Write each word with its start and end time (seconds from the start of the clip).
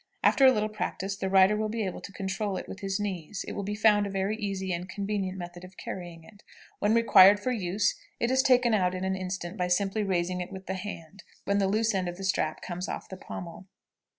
After 0.23 0.47
a 0.47 0.51
little 0.51 0.65
practice 0.67 1.15
the 1.15 1.29
rider 1.29 1.55
will 1.55 1.69
be 1.69 1.85
able 1.85 2.01
to 2.01 2.11
control 2.11 2.57
it 2.57 2.67
with 2.67 2.79
his 2.79 2.99
knees, 2.99 3.43
and 3.43 3.51
it 3.51 3.53
will 3.55 3.61
be 3.61 3.75
found 3.75 4.07
a 4.07 4.09
very 4.09 4.35
easy 4.35 4.73
and 4.73 4.89
convenient 4.89 5.37
method 5.37 5.63
of 5.63 5.77
carrying 5.77 6.23
it. 6.23 6.41
When 6.79 6.95
required 6.95 7.39
for 7.39 7.51
use, 7.51 7.93
it 8.19 8.31
is 8.31 8.41
taken 8.41 8.73
out 8.73 8.95
in 8.95 9.03
an 9.03 9.15
instant 9.15 9.57
by 9.57 9.67
simply 9.67 10.01
raising 10.01 10.41
it 10.41 10.51
with 10.51 10.65
the 10.65 10.73
hand, 10.73 11.21
when 11.45 11.59
the 11.59 11.67
loose 11.67 11.93
end 11.93 12.09
of 12.09 12.17
the 12.17 12.23
strap 12.23 12.63
comes 12.63 12.87
off 12.89 13.09
the 13.09 13.15
pommel. 13.17 13.67